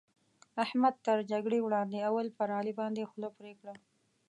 احمد 0.63 0.95
تر 1.05 1.17
جګړې 1.31 1.59
وړاندې؛ 1.61 1.97
اول 2.09 2.27
پر 2.37 2.47
علي 2.57 2.73
باندې 2.79 3.07
خوله 3.09 3.29
پرې 3.37 3.53
کړه. 3.59 3.73